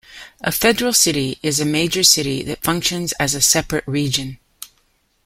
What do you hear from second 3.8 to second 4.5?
region.